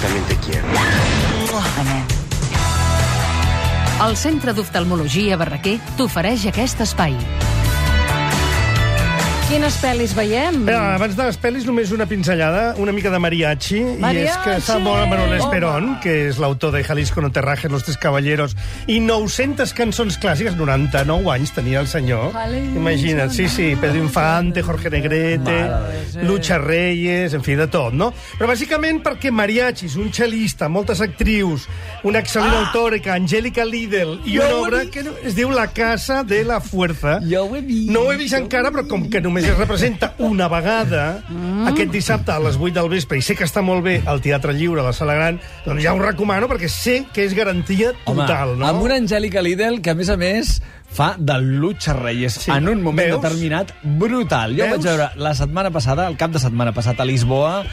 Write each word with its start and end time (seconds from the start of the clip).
también 0.00 0.24
te 0.24 0.36
quiero. 0.36 0.66
El 4.06 4.16
Centre 4.16 4.52
d'Oftalmologia 4.54 5.36
Barraquer 5.36 5.78
t'ofereix 5.96 6.46
aquest 6.46 6.80
espai. 6.86 7.16
Quines 9.48 9.78
pel·lis 9.80 10.12
veiem? 10.12 10.58
Bé, 10.66 10.74
abans 10.76 11.14
de 11.16 11.24
les 11.24 11.38
pel·lis, 11.40 11.64
només 11.64 11.88
una 11.96 12.04
pinzellada, 12.04 12.74
una 12.82 12.92
mica 12.92 13.08
de 13.08 13.16
mariachi. 13.16 13.78
I 13.96 14.18
és 14.20 14.34
que 14.44 14.74
molt 14.84 15.08
Manuel 15.08 15.38
Esperón, 15.38 15.86
que 16.04 16.12
és 16.26 16.36
l'autor 16.36 16.74
de 16.74 16.82
Jalisco 16.84 17.22
no 17.24 17.30
te 17.32 17.40
rajes, 17.40 17.72
Los 17.72 17.86
tres 17.86 17.96
caballeros, 17.96 18.52
i 18.92 18.98
900 19.00 19.72
cançons 19.72 20.18
clàssiques, 20.20 20.52
99 20.58 21.32
anys 21.32 21.54
tenia 21.56 21.80
el 21.80 21.88
senyor. 21.88 22.34
Jalisco. 22.34 22.76
Imagina't, 22.76 23.32
sí, 23.32 23.46
sí, 23.48 23.70
Pedro 23.80 24.02
Infante, 24.02 24.62
Jorge 24.62 24.90
Negrete, 24.92 25.56
Lucha 26.28 26.58
Reyes, 26.58 27.32
en 27.32 27.42
fi, 27.42 27.56
de 27.56 27.70
tot, 27.72 27.96
no? 27.96 28.10
Però 28.36 28.50
bàsicament 28.52 29.00
perquè 29.00 29.32
mariachis, 29.32 29.96
un 29.96 30.12
cel·lista, 30.12 30.68
moltes 30.68 31.00
actrius, 31.00 31.64
una 32.04 32.20
excel·lent 32.20 32.52
ah! 32.52 32.66
autòrica, 32.66 33.16
Angélica 33.16 33.64
Lidl, 33.64 34.18
i 34.28 34.36
una 34.42 34.60
obra 34.60 34.84
que 34.92 35.08
es 35.24 35.40
diu 35.40 35.56
La 35.56 35.70
casa 35.72 36.20
de 36.20 36.44
la 36.44 36.60
fuerza. 36.60 37.16
Jo 37.24 37.46
ho 37.48 37.56
he 37.56 37.64
vist. 37.64 37.88
No 37.96 38.04
ho 38.04 38.12
he 38.12 38.20
vist 38.20 38.36
encara, 38.36 38.68
però 38.74 38.84
com 38.92 39.08
que 39.08 39.24
només 39.24 39.37
es 39.46 39.58
representa 39.58 40.14
una 40.18 40.48
vegada, 40.48 41.22
mm. 41.28 41.68
aquest 41.68 41.90
dissabte 41.92 42.32
a 42.32 42.38
les 42.40 42.56
8 42.56 42.72
del 42.80 42.88
vespre, 42.90 43.18
i 43.18 43.22
sé 43.22 43.36
que 43.38 43.44
està 43.46 43.62
molt 43.62 43.84
bé 43.84 44.00
al 44.06 44.20
Teatre 44.24 44.52
Lliure, 44.56 44.80
a 44.82 44.88
la 44.88 44.92
Sala 44.96 45.14
Gran, 45.14 45.38
doncs 45.66 45.82
ja 45.84 45.94
ho 45.94 46.00
recomano, 46.02 46.48
perquè 46.50 46.68
sé 46.72 47.04
que 47.12 47.24
és 47.24 47.34
garantia 47.36 47.92
total, 48.04 48.56
Home, 48.56 48.60
no? 48.62 48.66
amb 48.66 48.82
una 48.82 48.98
Angèlica 48.98 49.42
Lidl 49.44 49.80
que, 49.82 49.90
a 49.94 49.98
més 49.98 50.08
a 50.10 50.16
més, 50.16 50.56
fa 50.88 51.14
de 51.18 51.36
Lucha 51.40 51.92
Reyes 51.92 52.34
Sí. 52.34 52.50
en 52.50 52.68
un 52.68 52.82
moment 52.82 53.10
Veus? 53.10 53.22
determinat 53.22 53.74
brutal. 53.82 54.56
Jo 54.56 54.64
Veus? 54.64 54.78
vaig 54.78 54.86
veure 54.88 55.10
la 55.16 55.34
setmana 55.34 55.70
passada, 55.70 56.08
el 56.08 56.16
cap 56.16 56.32
de 56.32 56.40
setmana 56.40 56.72
passat 56.72 56.98
a 57.00 57.04
Lisboa, 57.04 57.64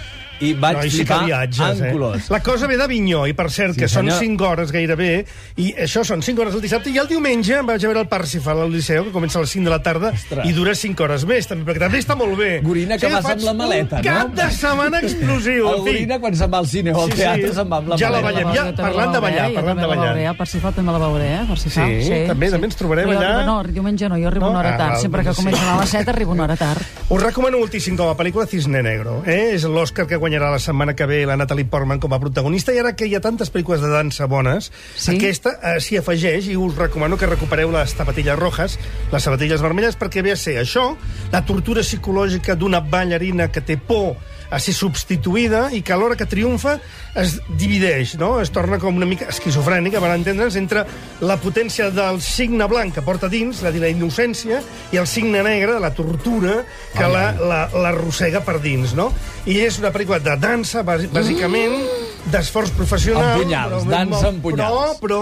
i 0.42 0.54
vaig 0.54 0.78
No, 0.78 0.84
i 0.86 0.90
sí 0.92 0.98
que 1.00 1.06
flipar 1.06 1.26
viatges, 1.26 1.80
en 1.80 1.86
eh? 1.86 1.92
colors. 1.94 2.30
La 2.30 2.42
cosa 2.44 2.68
ve 2.68 2.76
d'Avinyó, 2.78 3.26
i 3.28 3.34
per 3.34 3.50
cert, 3.52 3.74
Sí, 3.76 3.80
que 3.82 3.88
són 3.88 4.06
senyor. 4.10 4.20
5 4.20 4.48
hores 4.50 4.72
gairebé, 4.72 5.26
i 5.58 5.74
això 5.74 6.04
són 6.04 6.22
5 6.22 6.42
hores 6.42 6.54
el 6.56 6.62
dissabte, 6.62 6.90
i 6.90 6.98
el 6.98 7.08
diumenge 7.08 7.56
em 7.58 7.66
vaig 7.66 7.84
a 7.84 7.88
veure 7.88 8.02
el 8.02 8.08
Parsifal 8.08 8.60
al 8.62 8.72
Liceu, 8.72 9.06
que 9.06 9.12
comença 9.12 9.40
a 9.40 9.42
les 9.42 9.50
5 9.50 9.64
de 9.64 9.70
la 9.72 9.82
tarda, 9.82 10.10
Ostres. 10.12 10.46
i 10.46 10.54
dura 10.54 10.76
5 10.76 11.04
hores 11.04 11.26
més, 11.26 11.48
també, 11.48 11.64
perquè 11.72 11.80
també 11.80 12.00
està 12.00 12.16
molt 12.16 12.38
bé. 12.38 12.60
Gorina, 12.62 12.98
que 12.98 13.08
Sí, 13.08 13.14
vas 13.14 13.26
amb 13.26 13.42
la 13.42 13.54
maleta, 13.54 13.98
no? 13.98 14.04
cap 14.04 14.34
de 14.36 14.50
setmana 14.52 15.00
explosiu, 15.00 15.70
El 15.70 15.76
en 15.80 15.84
fi. 15.86 15.92
Gorina, 15.92 16.20
quan 16.20 16.36
se'n 16.36 16.52
va 16.54 16.58
al 16.58 16.68
cine 16.68 16.92
o 16.94 17.02
al 17.04 17.10
teatre, 17.10 17.54
se'n 17.54 17.72
va 17.72 17.78
amb 17.78 17.88
la 17.90 17.98
Ja 17.98 18.10
la 18.10 18.22
maleta. 18.22 18.50
veiem, 18.50 18.56
ja, 18.56 18.84
parlant 18.84 19.14
de 19.14 19.20
ballar, 19.20 19.54
parlant 19.54 19.80
de 19.80 19.88
ballar. 19.88 20.18
Ja, 20.20 20.34
Parsifal 20.34 20.74
també 20.74 20.92
la 20.92 20.98
veuré, 21.00 21.34
eh? 21.36 21.46
Parsifal. 21.48 21.90
Sí, 22.04 22.22
també, 22.28 22.50
també 22.52 22.66
ens 22.68 22.76
trobarem 22.76 23.10
allà. 23.10 23.46
No, 23.46 23.64
diumenge 23.64 24.10
no, 24.10 24.18
jo 24.18 24.28
arribo 24.28 24.46
No? 24.46 24.52
una 24.52 24.60
hora 24.60 24.74
Ah, 24.76 24.78
tard. 24.78 24.92
val, 24.92 25.02
Sempre 25.02 25.22
que 25.22 25.26
doncs 25.30 25.38
sí. 25.38 25.44
comencen 25.46 25.68
a 25.70 25.80
les 25.80 25.90
7 25.90 26.10
arribo 26.12 26.32
una 26.34 26.44
hora 26.44 26.56
tard. 26.56 26.82
Us 27.10 27.22
recomano 27.22 27.58
moltíssim 27.60 27.96
com 27.96 28.10
a 28.10 28.16
pel·lícula 28.18 28.48
Cisne 28.48 28.82
Negro. 28.84 29.24
Eh? 29.26 29.52
És 29.56 29.64
l'Oscar 29.64 30.08
que 30.08 30.18
guanyarà 30.26 30.50
la 30.52 30.60
setmana 30.60 30.96
que 30.98 31.06
ve 31.06 31.22
la 31.30 31.38
Natalie 31.38 31.70
Portman 31.70 32.02
com 32.02 32.14
a 32.16 32.20
protagonista 32.20 32.74
i 32.74 32.82
ara 32.82 32.96
que 32.98 33.06
hi 33.06 33.16
ha 33.16 33.22
tantes 33.24 33.54
pel·lícules 33.54 33.84
de 33.86 33.94
dansa 33.94 34.26
bones, 34.32 34.72
Sí? 34.98 35.16
aquesta 35.16 35.56
eh, 35.62 35.78
s'hi 35.80 36.00
afegeix 36.02 36.50
i 36.50 36.58
us 36.58 36.76
recomano 36.78 37.18
que 37.18 37.30
recupereu 37.30 37.72
les 37.72 37.94
tapatilles 37.96 38.38
rojas, 38.40 38.80
les 39.12 39.24
sabatilles 39.24 39.62
vermelles, 39.62 39.98
perquè 40.00 40.24
ve 40.26 40.34
a 40.34 40.40
ser 40.40 40.58
això, 40.62 40.96
la 41.32 41.46
tortura 41.46 41.86
psicològica 41.86 42.56
d'una 42.58 42.82
ballarina 42.82 43.52
que 43.52 43.62
té 43.62 43.78
por 43.78 44.16
a 44.50 44.60
ser 44.62 44.76
substituïda 44.78 45.72
i 45.74 45.82
que 45.82 45.94
a 45.94 45.98
l'hora 45.98 46.16
que 46.16 46.28
triomfa 46.30 46.76
es 47.18 47.40
divideix, 47.58 48.16
no? 48.22 48.36
Es 48.44 48.52
torna 48.54 48.78
com 48.80 48.96
una 48.96 49.08
mica 49.10 49.26
esquizofrènica, 49.32 50.02
per 50.04 50.12
entendre'ns, 50.14 50.58
entre 50.60 50.84
la 51.26 51.38
potència 51.42 51.90
del 51.94 52.22
signe 52.22 52.68
blanc 52.70 52.94
que 52.96 53.04
porta 53.06 53.30
dins, 53.32 53.64
la 53.66 53.72
de 53.74 53.82
la 53.82 53.90
innocència, 53.90 54.62
i 54.94 55.02
el 55.02 55.08
signe 55.10 55.42
negre 55.44 55.74
de 55.74 55.82
la 55.82 55.94
tortura 55.98 56.60
que 56.94 57.10
la, 57.10 57.32
la, 57.42 57.62
l'arrossega 57.74 58.44
per 58.46 58.60
dins, 58.62 58.94
no? 58.96 59.10
I 59.46 59.60
és 59.62 59.76
una 59.78 59.92
pel·lícula 59.94 60.18
de 60.26 60.34
dansa, 60.42 60.82
bàs- 60.84 61.06
bàsicament, 61.14 61.76
d'esforç 62.32 62.72
professional... 62.78 63.24
Amb 63.36 63.44
punyals, 63.44 63.86
dansa 63.90 64.28
amb 64.32 64.42
punyals. 64.44 64.98
Però, 65.02 65.20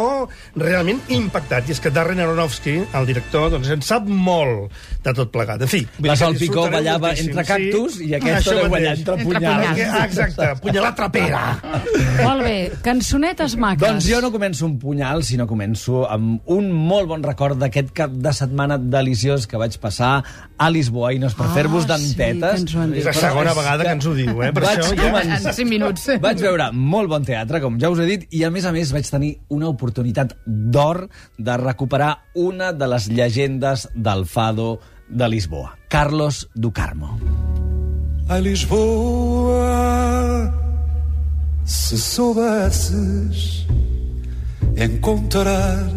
però 0.56 0.64
realment 0.64 1.02
impactat. 1.14 1.68
I 1.70 1.76
és 1.76 1.82
que 1.84 1.92
Darren 1.94 2.20
Aronofsky, 2.24 2.78
el 2.96 3.08
director, 3.10 3.50
doncs 3.54 3.70
en 3.74 3.82
sap 3.86 4.08
molt 4.08 4.72
de 5.04 5.14
tot 5.18 5.32
plegat. 5.34 5.62
En 5.66 5.72
fi... 5.72 5.82
La 6.00 6.14
dir 6.14 6.14
que 6.14 6.18
Sol 6.24 6.38
Picó 6.38 6.64
disfrutareu 6.64 6.78
ballava 6.78 7.08
moltíssim, 7.10 7.30
entre 7.34 7.46
cactus 7.50 7.98
i 8.04 8.10
aquesta 8.18 8.40
Això 8.40 8.56
deu 8.62 8.70
ballar 8.72 8.94
entre 8.98 9.18
Entre 9.20 9.28
punyals. 9.28 9.68
punyals. 9.68 9.80
Que- 9.80 10.04
Exacte, 10.04 10.50
punyalar 10.64 10.94
trapera. 10.96 11.42
Molt 12.24 12.44
bé, 12.46 12.56
cançonetes 12.86 13.56
maques. 13.60 13.84
Doncs 13.84 14.08
jo 14.10 14.22
no 14.24 14.32
començo 14.34 14.66
un 14.68 14.78
punyal, 14.82 15.24
sinó 15.28 15.48
començo 15.50 16.04
amb 16.10 16.42
un 16.54 16.70
molt 16.74 17.08
bon 17.10 17.24
record 17.26 17.58
d'aquest 17.60 17.92
cap 17.96 18.12
de 18.14 18.32
setmana 18.36 18.78
deliciós 18.78 19.48
que 19.50 19.58
vaig 19.60 19.76
passar 19.82 20.14
a 20.58 20.70
Lisboa, 20.72 21.12
i 21.16 21.20
no 21.20 21.28
és 21.28 21.36
per 21.36 21.48
Ah, 21.50 21.54
fer-vos 21.58 21.84
sí, 21.84 21.90
dentetes. 22.16 22.64
dit. 22.66 22.98
És 23.02 23.06
la 23.10 23.14
segona 23.18 23.54
vegada 23.58 23.84
que 23.84 23.96
ens 23.98 24.06
ho 24.08 24.14
diu, 24.16 24.38
eh? 24.46 24.52
Per 24.56 24.64
Vaig 24.64 24.80
això 24.80 24.94
ja... 24.96 25.10
començar- 25.10 25.52
En 25.52 25.58
5 25.60 25.70
minuts. 25.70 26.06
Vaig 26.24 26.40
veure 26.44 26.70
molt 26.94 27.10
bon 27.10 27.24
teatre, 27.26 27.58
com 27.64 27.80
ja 27.82 27.90
us 27.90 28.00
he 28.04 28.06
dit, 28.06 28.26
i 28.38 28.44
a 28.46 28.52
més 28.54 28.68
a 28.70 28.74
més 28.76 28.92
vaig 28.94 29.08
tenir 29.10 29.32
una 29.54 29.70
oportunitat 29.72 30.36
d'or 30.46 31.08
de 31.38 31.56
recuperar 31.58 32.12
una 32.38 32.72
de 32.74 32.90
les 32.92 33.08
llegendes 33.10 33.88
del 33.96 34.28
fado 34.30 34.80
de 35.10 35.30
Lisboa, 35.30 35.74
Carlos 35.90 36.48
Ducarmo. 36.54 37.18
A 38.30 38.38
Lisboa, 38.40 39.74
se 41.66 41.98
soubesses 41.98 43.66
encontrar 44.78 45.90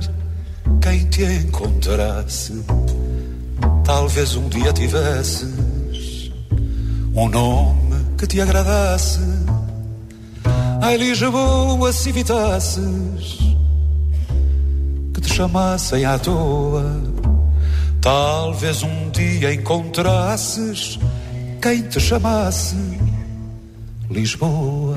quem 0.81 1.07
te 1.13 1.29
encontrasse, 1.43 2.55
talvez 3.85 4.35
um 4.37 4.49
dia 4.49 4.73
tivesses 4.73 6.33
um 7.15 7.29
nome 7.29 8.17
que 8.17 8.27
te 8.27 8.41
agradasse. 8.41 9.36
A 10.87 10.95
Lisboa, 10.95 11.93
se 11.93 12.11
evitasses 12.11 13.39
que 15.13 15.21
te 15.21 15.35
chamassem 15.35 16.05
à 16.05 16.17
toa, 16.17 17.03
talvez 18.01 18.85
um 18.85 19.11
dia 19.11 19.53
encontrasses 19.53 20.97
quem 21.61 21.83
te 21.83 21.99
chamasse 21.99 22.77
Lisboa. 24.09 24.97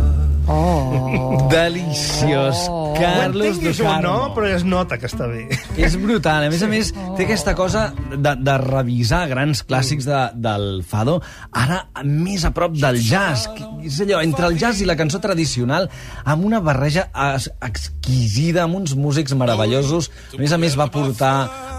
Deliciós, 1.49 2.69
Oh. 2.89 2.95
Carlos 2.99 3.45
Ho 3.45 3.49
entenguis 3.51 3.79
o 3.79 3.83
Ducarmo. 3.83 4.01
no, 4.01 4.33
però 4.35 4.47
es 4.55 4.63
nota 4.65 4.97
que 4.97 5.07
està 5.07 5.27
bé. 5.29 5.45
És 5.77 5.95
brutal. 5.99 6.43
A 6.47 6.49
més 6.49 6.63
a 6.63 6.67
més, 6.71 6.89
té 7.17 7.23
aquesta 7.27 7.53
cosa 7.55 7.93
de, 8.11 8.33
de 8.35 8.55
revisar 8.63 9.21
grans 9.29 9.61
clàssics 9.67 10.07
de, 10.09 10.19
del 10.35 10.81
fado, 10.87 11.19
ara 11.51 11.83
més 12.03 12.43
a 12.45 12.51
prop 12.55 12.73
del 12.75 12.99
jazz. 13.03 13.47
que 13.55 13.67
És 13.87 13.99
allò, 14.03 14.19
entre 14.23 14.47
el 14.49 14.57
jazz 14.59 14.81
i 14.81 14.85
la 14.89 14.97
cançó 14.99 15.21
tradicional, 15.23 15.89
amb 16.25 16.43
una 16.45 16.59
barreja 16.59 17.07
es- 17.35 17.49
exquisida, 17.61 18.63
amb 18.63 18.75
uns 18.81 18.95
músics 18.95 19.33
meravellosos. 19.33 20.09
A 20.35 20.41
més 20.41 20.51
a 20.51 20.57
més, 20.57 20.75
va 20.79 20.89
portar 20.91 21.33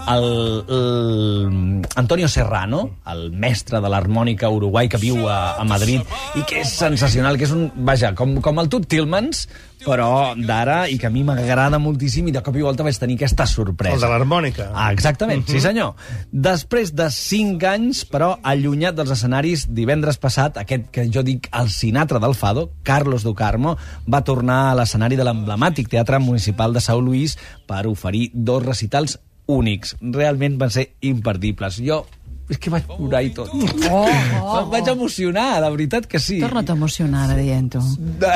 el, 0.07 0.65
el 0.67 1.81
Antonio 1.95 2.27
Serrano, 2.27 2.97
el 3.11 3.31
mestre 3.31 3.81
de 3.81 3.89
l'harmònica 3.91 4.49
uruguai 4.49 4.89
que 4.91 4.99
viu 5.01 5.27
a, 5.29 5.57
a 5.59 5.65
Madrid 5.67 6.01
i 6.37 6.45
que 6.47 6.61
és 6.63 6.71
sensacional, 6.71 7.37
que 7.37 7.47
és 7.47 7.55
un... 7.55 7.69
Vaja, 7.75 8.13
com, 8.17 8.37
com 8.43 8.61
el 8.61 8.69
Tut 8.71 8.87
Tillmans, 8.91 9.45
però 9.85 10.33
d'ara, 10.37 10.85
i 10.89 10.97
que 11.01 11.09
a 11.09 11.13
mi 11.13 11.23
m'agrada 11.25 11.79
moltíssim, 11.81 12.27
i 12.29 12.35
de 12.35 12.41
cop 12.45 12.57
i 12.57 12.65
volta 12.65 12.85
vaig 12.85 12.97
tenir 13.01 13.17
aquesta 13.19 13.47
sorpresa. 13.49 13.95
El 13.97 14.03
de 14.03 14.11
l'harmònica. 14.11 14.69
Ah, 14.73 14.91
exactament, 14.93 15.43
sí 15.49 15.61
senyor. 15.63 15.95
Després 16.31 16.93
de 16.97 17.09
5 17.13 17.69
anys, 17.71 18.03
però, 18.09 18.33
allunyat 18.43 18.97
dels 18.97 19.13
escenaris, 19.15 19.67
divendres 19.69 20.21
passat, 20.21 20.61
aquest 20.61 20.89
que 20.93 21.07
jo 21.13 21.25
dic 21.25 21.49
el 21.57 21.71
Sinatra 21.73 22.21
del 22.21 22.37
Fado, 22.37 22.69
Carlos 22.87 23.25
Ducarmo, 23.27 23.77
va 24.07 24.23
tornar 24.27 24.61
a 24.69 24.77
l'escenari 24.81 25.19
de 25.19 25.27
l'emblemàtic 25.27 25.89
Teatre 25.91 26.21
Municipal 26.21 26.73
de 26.73 26.83
São 26.83 27.01
Luís 27.01 27.37
per 27.67 27.85
oferir 27.89 28.29
dos 28.33 28.63
recitals 28.65 29.17
únics. 29.51 29.95
Realment 30.01 30.57
van 30.61 30.73
ser 30.73 30.89
imperdibles. 31.01 31.79
Jo 31.83 32.03
és 32.51 32.59
que 32.59 32.69
vaig 32.73 32.83
plorar 32.89 33.21
i 33.23 33.29
tot. 33.35 33.49
Oh, 33.55 34.01
oh, 34.03 34.57
Em 34.61 34.69
vaig 34.73 34.89
emocionar, 34.91 35.61
de 35.63 35.69
veritat 35.71 36.07
que 36.11 36.19
sí. 36.19 36.41
Torna't 36.43 36.67
a 36.69 36.75
emocionar 36.75 37.21
ara 37.29 37.37
dient-ho. 37.39 37.79
No, 38.21 38.31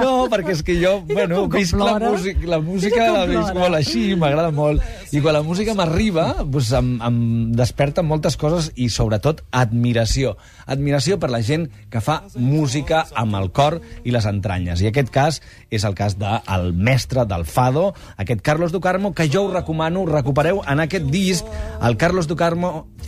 no, 0.00 0.12
perquè 0.32 0.54
és 0.56 0.62
que 0.64 0.76
jo, 0.80 0.94
bueno, 1.08 1.42
com 1.44 1.58
visc 1.58 1.76
la, 1.76 1.90
plora. 1.98 2.10
música, 2.14 2.46
la 2.48 2.60
música 2.64 2.96
Mira 2.96 3.08
com 3.10 3.18
la 3.18 3.26
visc 3.28 3.50
plora. 3.52 3.60
molt 3.60 3.78
així, 3.80 4.04
m'agrada 4.18 4.50
molt. 4.54 4.82
I 5.12 5.20
quan 5.24 5.36
la 5.36 5.42
música 5.44 5.74
m'arriba, 5.76 6.26
doncs 6.44 6.70
em, 6.78 6.90
em 7.04 7.18
desperta 7.58 8.02
moltes 8.06 8.38
coses 8.40 8.70
i, 8.76 8.88
sobretot, 8.92 9.44
admiració. 9.52 10.36
Admiració 10.68 11.18
per 11.20 11.30
la 11.32 11.42
gent 11.44 11.68
que 11.92 12.00
fa 12.04 12.22
música 12.36 13.04
amb 13.18 13.36
el 13.38 13.50
cor 13.52 13.78
i 14.04 14.12
les 14.14 14.26
entranyes. 14.28 14.80
I 14.84 14.90
aquest 14.90 15.12
cas 15.12 15.40
és 15.70 15.84
el 15.84 15.94
cas 15.98 16.16
del 16.20 16.72
mestre 16.72 17.26
del 17.28 17.44
Fado, 17.48 17.92
aquest 18.16 18.40
Carlos 18.44 18.72
Ducarmo, 18.72 19.12
que 19.12 19.28
jo 19.28 19.44
us 19.48 19.52
recomano, 19.54 20.06
recupereu 20.08 20.62
en 20.66 20.80
aquest 20.84 21.08
disc, 21.12 21.44
el 21.84 21.96
Carlos 22.00 22.24
Ducarmo 22.26 22.37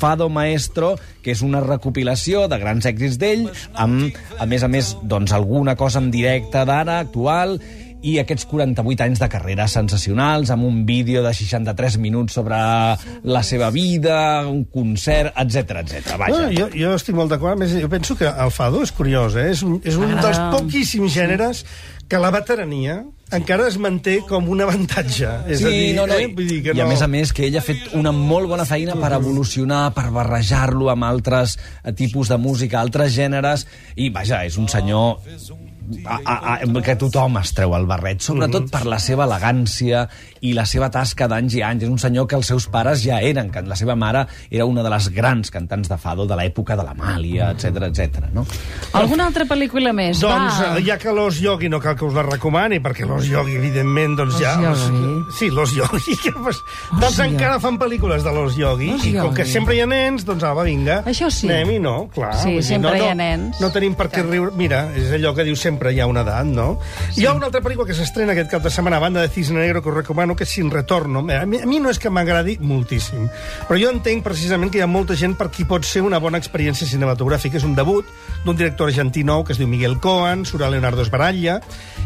Fado 0.01 0.31
Maestro, 0.33 0.95
que 1.23 1.35
és 1.35 1.43
una 1.45 1.61
recopilació 1.65 2.47
de 2.49 2.59
grans 2.61 2.87
èxits 2.89 3.19
d'ell, 3.21 3.47
amb, 3.75 4.17
a 4.41 4.49
més 4.49 4.65
a 4.65 4.71
més, 4.73 4.95
doncs, 5.03 5.35
alguna 5.37 5.77
cosa 5.77 6.01
en 6.01 6.11
directe 6.15 6.65
d'ara, 6.69 7.01
actual, 7.05 7.59
i 8.01 8.17
aquests 8.21 8.47
48 8.49 9.05
anys 9.05 9.21
de 9.21 9.29
carrera 9.29 9.67
sensacionals, 9.69 10.51
amb 10.53 10.65
un 10.65 10.85
vídeo 10.89 11.23
de 11.25 11.33
63 11.37 11.99
minuts 12.01 12.37
sobre 12.39 12.57
la 12.57 13.43
seva 13.45 13.71
vida, 13.75 14.49
un 14.49 14.65
concert, 14.65 15.35
etc 15.37 15.83
etc. 15.83 16.17
Vaja. 16.17 16.47
No, 16.47 16.51
jo, 16.57 16.71
jo 16.73 16.95
estic 16.97 17.17
molt 17.17 17.33
d'acord. 17.35 17.61
Més, 17.61 17.77
jo 17.77 17.91
penso 17.93 18.17
que 18.17 18.29
el 18.31 18.53
fado 18.55 18.83
és 18.87 18.93
curiós, 18.97 19.37
eh? 19.37 19.51
És 19.53 19.65
un, 19.67 19.79
és 19.85 20.01
un 20.01 20.17
dels 20.17 20.41
poquíssims 20.55 21.13
gèneres 21.13 21.65
que 22.09 22.19
la 22.19 22.33
veterania 22.35 23.03
encara 23.37 23.69
es 23.71 23.79
manté 23.81 24.19
com 24.29 24.49
un 24.53 24.63
avantatge. 24.65 25.31
És 25.51 25.65
a 25.65 25.73
dir, 25.73 25.95
no, 25.97 26.07
no. 26.11 26.19
eh? 26.19 26.29
Vull 26.35 26.49
dir 26.51 26.61
que 26.67 26.75
I 26.77 26.83
a 26.83 26.85
no... 26.85 26.91
més 26.93 27.03
a 27.05 27.11
més 27.11 27.35
que 27.37 27.47
ell 27.49 27.59
ha 27.59 27.65
fet 27.65 27.95
una 27.99 28.13
molt 28.17 28.51
bona 28.51 28.67
feina 28.69 28.97
per 29.01 29.13
evolucionar, 29.19 29.89
per 29.97 30.09
barrejar-lo 30.15 30.91
amb 30.93 31.09
altres 31.09 31.57
eh, 31.57 31.95
tipus 31.97 32.33
de 32.33 32.41
música, 32.41 32.81
altres 32.81 33.15
gèneres, 33.17 33.67
i 33.97 34.11
vaja, 34.15 34.45
és 34.49 34.59
un 34.61 34.71
senyor 34.71 35.21
a, 36.05 36.21
a, 36.25 36.55
a, 36.55 36.83
que 36.85 36.95
tothom 36.99 37.39
es 37.41 37.53
treu 37.57 37.75
el 37.77 37.87
barret, 37.89 38.23
sobretot 38.23 38.69
per 38.71 38.85
la 38.89 38.99
seva 39.03 39.27
elegància 39.27 40.05
i 40.47 40.53
la 40.57 40.65
seva 40.69 40.89
tasca 40.93 41.27
d'anys 41.31 41.57
i 41.59 41.65
anys. 41.67 41.85
És 41.87 41.93
un 41.93 41.99
senyor 42.01 42.29
que 42.31 42.39
els 42.39 42.51
seus 42.53 42.67
pares 42.73 43.03
ja 43.05 43.21
eren, 43.25 43.51
que 43.53 43.63
la 43.67 43.77
seva 43.79 43.97
mare 43.99 44.25
era 44.51 44.67
una 44.69 44.85
de 44.87 44.93
les 44.93 45.11
grans 45.15 45.51
cantants 45.53 45.91
de 45.91 45.99
fado 46.01 46.27
de 46.31 46.39
l'època 46.39 46.77
de 46.79 46.87
l'Amàlia, 46.87 47.51
etc 47.57 47.89
etc. 47.91 48.31
no? 48.35 48.47
Alguna 49.01 49.27
altra 49.31 49.47
pel·lícula 49.51 49.93
més? 49.97 50.23
Doncs, 50.23 50.61
Va. 50.61 50.73
eh, 50.79 50.85
ja 50.87 50.99
que 51.01 51.15
l'Os 51.17 51.41
Yogi 51.43 51.71
no 51.73 51.83
cal 51.83 51.99
que 51.99 52.07
us 52.07 52.17
la 52.17 52.27
recomani, 52.27 52.81
perquè 52.85 53.09
l'Os 53.09 53.20
Yogi, 53.29 53.57
evidentment, 53.59 54.17
doncs 54.19 54.39
L'Os 54.39 54.43
ja... 54.43 54.55
Yogi? 54.63 55.11
Sí, 55.37 55.51
l'Os 55.51 55.75
Yogi. 55.77 56.17
que, 56.23 56.33
pues, 56.33 56.63
doncs 56.93 57.19
Yogi. 57.19 57.35
encara 57.35 57.61
fan 57.63 57.77
pel·lícules 57.81 58.25
de 58.25 58.33
l'Os 58.35 58.57
Yogi, 58.59 58.93
L'Os 58.95 59.07
i 59.09 59.13
com 59.19 59.35
que 59.37 59.47
sempre 59.49 59.77
hi 59.77 59.83
ha 59.85 59.89
nens, 59.91 60.25
doncs 60.29 60.47
apa, 60.47 60.65
vinga. 60.67 61.01
Això 61.11 61.31
sí. 61.35 61.49
Anem-hi, 61.51 61.79
no? 61.83 61.97
Clar. 62.15 62.33
Sí, 62.41 62.57
dir, 62.57 62.65
sempre 62.67 62.95
no, 62.95 62.97
hi 62.97 63.09
ha 63.09 63.15
no, 63.15 63.23
nens. 63.23 63.61
No 63.63 63.71
tenim 63.75 63.97
per 63.99 64.09
què 64.13 64.25
riure. 64.25 64.55
Mira, 64.57 64.85
és 64.97 65.13
allò 65.17 65.35
que 65.37 65.47
diu 65.47 65.59
sempre 65.59 65.93
hi 65.93 66.01
ha 66.01 66.09
una 66.11 66.25
edat, 66.27 66.49
no? 66.49 66.69
Sí. 67.11 67.21
Hi 67.23 67.29
ha 67.29 67.35
una 67.37 67.51
altra 67.51 67.63
pel·lícula 67.65 67.89
que 67.89 67.97
s'estrena 67.99 68.35
aquest 68.37 68.51
cap 68.53 68.65
de 68.65 68.73
setmana 68.73 69.01
a 69.01 69.05
banda 69.05 69.25
de 69.25 69.33
Cisne 69.33 69.61
Negro 69.61 69.83
que 69.83 69.93
us 69.93 69.99
recomano, 70.01 70.37
que 70.37 70.47
és 70.49 70.55
Sin 70.55 70.71
Retorno. 70.71 71.21
A 71.21 71.45
mi, 71.47 71.61
a 71.61 71.67
mi 71.67 71.81
no 71.83 71.91
és 71.93 71.99
que 72.01 72.11
m'agradi 72.13 72.57
moltíssim, 72.65 73.29
però 73.69 73.79
jo 73.81 73.91
entenc 73.93 74.25
precisament 74.27 74.73
que 74.73 74.81
hi 74.81 74.85
ha 74.87 74.91
molta 74.91 75.17
gent 75.19 75.37
per 75.39 75.51
qui 75.53 75.67
pot 75.69 75.87
ser 75.87 76.03
una 76.07 76.21
bona 76.23 76.41
experiència 76.41 76.89
cinematogràfica. 76.89 77.59
És 77.61 77.67
un 77.67 77.75
debut 77.77 78.07
d'un 78.45 78.57
director 78.57 78.89
argentí 78.89 79.25
nou 79.27 79.45
que 79.45 79.55
es 79.55 79.61
diu 79.61 79.69
Miguel 79.69 79.99
Cohen, 80.01 80.47
surt 80.49 80.65
a 80.65 80.71
Leonardo 80.73 81.05
Sbaraglia, 81.05 81.59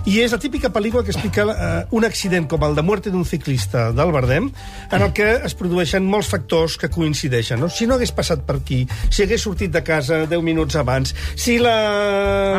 i 0.04 0.18
és 0.24 0.34
la 0.34 0.40
típica 0.42 0.72
pel·lícula 0.72 1.03
que 1.04 1.12
explica 1.12 1.44
eh, 1.44 1.86
un 1.94 2.04
accident 2.04 2.48
com 2.50 2.64
el 2.66 2.74
de 2.76 2.82
muerte 2.82 3.12
d'un 3.12 3.24
ciclista 3.28 3.90
del 3.92 4.12
Bardem, 4.14 4.50
en 4.90 5.02
el 5.02 5.12
que 5.16 5.28
es 5.46 5.56
produeixen 5.58 6.06
molts 6.08 6.30
factors 6.32 6.76
que 6.80 6.90
coincideixen. 6.92 7.60
No? 7.60 7.70
Si 7.72 7.88
no 7.88 7.98
hagués 7.98 8.14
passat 8.16 8.44
per 8.46 8.58
aquí, 8.60 8.82
si 9.08 9.24
hagués 9.24 9.44
sortit 9.44 9.72
de 9.74 9.84
casa 9.86 10.24
10 10.30 10.44
minuts 10.44 10.76
abans, 10.80 11.14
si 11.36 11.58
la... 11.62 11.76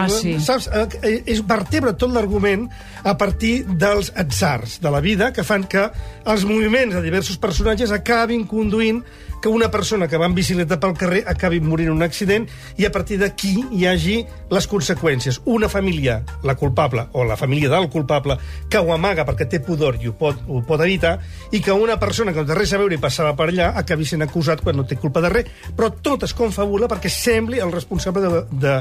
Ah, 0.05 0.09
sí. 0.09 0.37
Saps? 0.43 0.69
Eh, 0.71 1.21
És 1.25 1.41
vertebra 1.45 1.95
tot 1.97 2.13
l'argument 2.13 2.67
a 3.05 3.15
partir 3.17 3.63
dels 3.65 4.11
atzars 4.15 4.79
de 4.81 4.91
la 4.93 5.01
vida 5.03 5.31
que 5.33 5.45
fan 5.45 5.65
que 5.69 5.89
els 6.25 6.45
moviments 6.47 6.95
de 6.95 7.03
diversos 7.05 7.37
personatges 7.41 7.93
acabin 7.95 8.45
conduint 8.49 9.03
que 9.45 9.49
una 9.49 9.69
persona 9.69 10.07
que 10.07 10.17
va 10.17 10.25
en 10.25 10.33
bicicleta 10.33 10.79
pel 10.81 10.95
carrer 10.97 11.19
acabi 11.29 11.59
morint 11.61 11.91
en 11.91 11.99
un 11.99 12.01
accident 12.01 12.47
i 12.81 12.87
a 12.87 12.89
partir 12.89 13.19
d'aquí 13.21 13.51
hi 13.77 13.83
hagi 13.85 14.15
les 14.49 14.65
conseqüències. 14.65 15.37
Una 15.45 15.69
família, 15.69 16.15
la 16.41 16.55
culpable, 16.57 17.03
o 17.13 17.21
la 17.29 17.37
família 17.37 17.69
del 17.69 17.85
culpable, 17.93 18.39
que 18.73 18.81
ho 18.81 18.89
amaga 18.95 19.21
perquè 19.27 19.45
té 19.51 19.59
pudor 19.61 19.99
i 20.01 20.09
ho 20.09 20.15
pot, 20.17 20.41
ho 20.49 20.63
pot 20.65 20.81
evitar, 20.81 21.19
i 21.53 21.61
que 21.61 21.77
una 21.77 21.99
persona 22.01 22.33
que 22.33 22.41
no 22.41 22.49
té 22.49 22.57
res 22.57 22.73
a 22.73 22.79
veure 22.81 22.97
i 22.97 23.03
passava 23.03 23.35
per 23.37 23.51
allà 23.51 23.69
acabi 23.83 24.09
sent 24.09 24.25
acusat 24.25 24.65
quan 24.65 24.81
no 24.81 24.87
té 24.89 24.97
culpa 24.97 25.21
de 25.21 25.29
res, 25.35 25.53
però 25.77 25.91
tot 25.93 26.25
es 26.25 26.33
confabula 26.33 26.89
perquè 26.89 27.13
sembli 27.13 27.61
el 27.61 27.75
responsable 27.75 28.25
de, 28.25 28.43
de, 28.65 28.75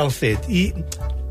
del 0.00 0.14
fet. 0.16 0.48
I 0.48 0.70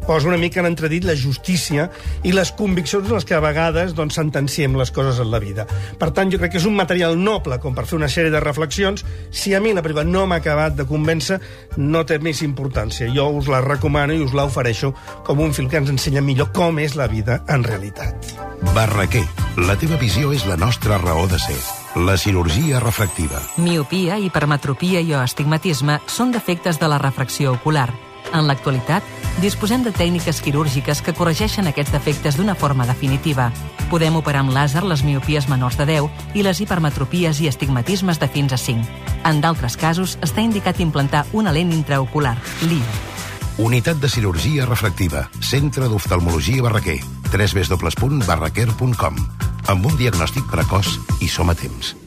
posa 0.05 0.29
una 0.29 0.37
mica 0.37 0.61
en 0.61 0.69
entredit 0.69 1.05
la 1.05 1.15
justícia 1.17 1.89
i 2.23 2.33
les 2.35 2.51
conviccions 2.55 3.07
en 3.07 3.17
les 3.17 3.25
que 3.25 3.35
a 3.35 3.41
vegades 3.43 3.95
doncs, 3.97 4.15
sentenciem 4.17 4.75
les 4.77 4.91
coses 4.95 5.19
en 5.19 5.31
la 5.31 5.41
vida. 5.43 5.65
Per 5.99 6.11
tant, 6.15 6.31
jo 6.31 6.39
crec 6.41 6.55
que 6.55 6.61
és 6.61 6.67
un 6.69 6.77
material 6.77 7.17
noble 7.19 7.59
com 7.63 7.75
per 7.75 7.87
fer 7.89 7.97
una 7.99 8.09
sèrie 8.11 8.33
de 8.33 8.41
reflexions. 8.43 9.05
Si 9.31 9.53
a 9.53 9.61
mi 9.61 9.73
la 9.73 9.83
pel·lícula 9.85 10.05
no 10.07 10.25
m'ha 10.27 10.39
acabat 10.41 10.75
de 10.77 10.87
convèncer, 10.89 11.39
no 11.77 12.05
té 12.05 12.19
més 12.19 12.41
importància. 12.45 13.09
Jo 13.13 13.29
us 13.35 13.49
la 13.51 13.63
recomano 13.65 14.15
i 14.15 14.23
us 14.23 14.35
la 14.37 14.47
ofereixo 14.47 14.93
com 15.25 15.41
un 15.43 15.53
film 15.53 15.69
que 15.69 15.81
ens 15.81 15.91
ensenya 15.93 16.23
millor 16.25 16.51
com 16.55 16.79
és 16.79 16.95
la 16.95 17.09
vida 17.11 17.41
en 17.49 17.63
realitat. 17.63 18.35
Barraquer, 18.75 19.25
la 19.67 19.77
teva 19.79 19.99
visió 20.01 20.33
és 20.35 20.45
la 20.49 20.57
nostra 20.57 20.99
raó 21.01 21.27
de 21.31 21.39
ser. 21.39 21.57
La 21.95 22.17
cirurgia 22.17 22.81
refractiva. 22.83 23.39
Miopia, 23.57 24.17
hipermetropia 24.19 24.99
i 24.99 25.13
o 25.15 25.21
astigmatisme 25.21 26.01
són 26.11 26.33
defectes 26.35 26.81
de 26.81 26.91
la 26.91 26.99
refracció 26.99 27.55
ocular. 27.55 27.87
En 28.33 28.47
l'actualitat, 28.47 29.03
disposem 29.41 29.83
de 29.83 29.91
tècniques 29.91 30.41
quirúrgiques 30.41 31.01
que 31.01 31.13
corregeixen 31.13 31.67
aquests 31.67 31.93
defectes 31.93 32.37
d'una 32.37 32.55
forma 32.55 32.85
definitiva. 32.87 33.51
Podem 33.91 34.15
operar 34.17 34.41
amb 34.43 34.53
làser 34.55 34.83
les 34.83 35.03
miopies 35.05 35.49
menors 35.51 35.77
de 35.77 35.85
10 35.85 36.35
i 36.35 36.43
les 36.43 36.61
hipermetropies 36.61 37.41
i 37.41 37.49
astigmatismes 37.51 38.19
de 38.19 38.27
fins 38.27 38.53
a 38.53 38.57
5. 38.57 38.85
En 39.25 39.41
d'altres 39.41 39.77
casos, 39.77 40.17
està 40.21 40.41
indicat 40.41 40.79
implantar 40.79 41.25
una 41.33 41.53
lent 41.53 41.73
intraocular, 41.73 42.37
LIO. 42.63 42.85
Unitat 43.57 44.01
de 44.03 44.09
cirurgia 44.11 44.65
refractiva. 44.65 45.29
Centre 45.39 45.87
d'oftalmologia 45.87 46.61
Barraquer. 46.65 46.99
www.barraquer.com 47.31 49.15
Amb 49.67 49.85
un 49.85 49.95
diagnòstic 49.97 50.43
precoç 50.51 50.99
i 51.21 51.27
som 51.31 51.49
a 51.49 51.55
temps. 51.55 52.04